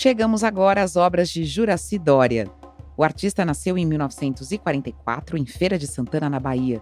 [0.00, 2.48] Chegamos agora às obras de Juraci Dória.
[2.96, 6.80] O artista nasceu em 1944 em Feira de Santana, na Bahia.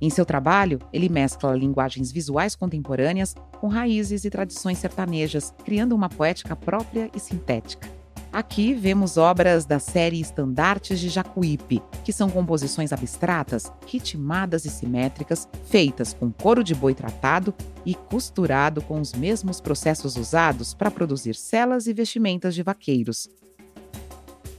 [0.00, 6.08] Em seu trabalho, ele mescla linguagens visuais contemporâneas com raízes e tradições sertanejas, criando uma
[6.08, 7.88] poética própria e sintética.
[8.36, 15.48] Aqui vemos obras da série Estandartes de Jacuípe, que são composições abstratas, ritmadas e simétricas,
[15.64, 21.34] feitas com couro de boi tratado e costurado com os mesmos processos usados para produzir
[21.34, 23.26] celas e vestimentas de vaqueiros.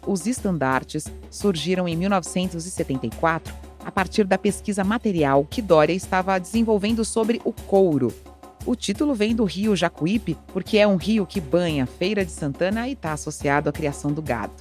[0.07, 3.53] Os estandartes surgiram em 1974
[3.85, 8.11] a partir da pesquisa material que Dória estava desenvolvendo sobre o couro,
[8.67, 12.85] o título vem do rio Jacuípe, porque é um rio que banha Feira de Santana
[12.87, 14.53] e está associado à criação do gado.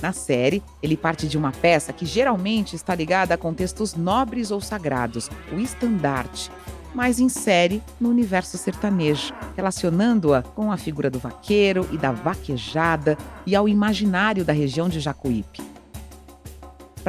[0.00, 4.62] Na série, ele parte de uma peça que geralmente está ligada a contextos nobres ou
[4.62, 6.50] sagrados, o estandarte,
[6.94, 13.54] mas insere no universo sertanejo, relacionando-a com a figura do vaqueiro e da vaquejada e
[13.54, 15.69] ao imaginário da região de Jacuípe.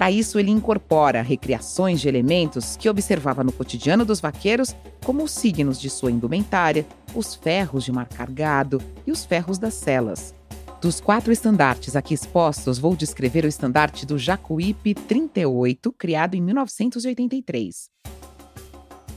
[0.02, 5.32] Para isso, ele incorpora recriações de elementos que observava no cotidiano dos vaqueiros, como os
[5.32, 10.34] signos de sua indumentária, os ferros de marcar gado e os ferros das celas.
[10.82, 17.88] Dos quatro estandartes aqui expostos, vou descrever o estandarte do Jacuípe 38, criado em 1983.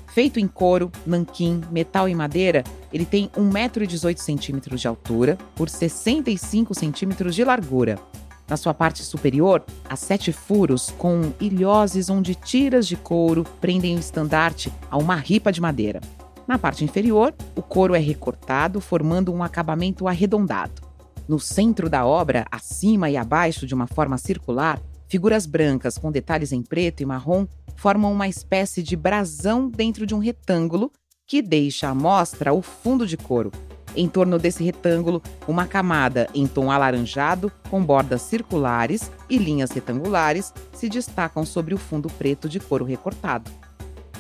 [0.09, 2.63] Feito em couro, nanquim, metal e madeira,
[2.93, 7.99] ele tem 1,18m de altura por 65 centímetros de largura
[8.49, 13.99] na sua parte superior, há sete furos com ilhoses onde tiras de couro prendem o
[13.99, 16.01] estandarte a uma ripa de madeira.
[16.47, 20.83] Na parte inferior, o couro é recortado, formando um acabamento arredondado.
[21.27, 24.79] No centro da obra, acima e abaixo de uma forma circular,
[25.09, 30.15] figuras brancas com detalhes em preto e marrom formam uma espécie de brasão dentro de
[30.15, 30.93] um retângulo
[31.27, 33.51] que deixa à mostra o fundo de couro,
[33.95, 40.53] em torno desse retângulo, uma camada em tom alaranjado, com bordas circulares e linhas retangulares,
[40.73, 43.51] se destacam sobre o fundo preto de couro recortado.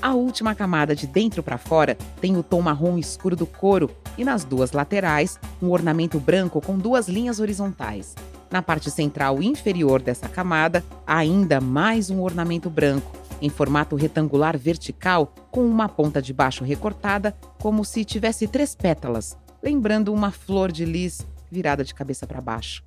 [0.00, 4.24] A última camada de dentro para fora tem o tom marrom escuro do couro e
[4.24, 8.14] nas duas laterais um ornamento branco com duas linhas horizontais.
[8.50, 15.32] Na parte central inferior dessa camada, ainda mais um ornamento branco, em formato retangular vertical,
[15.50, 20.84] com uma ponta de baixo recortada, como se tivesse três pétalas, lembrando uma flor de
[20.84, 22.84] lis virada de cabeça para baixo.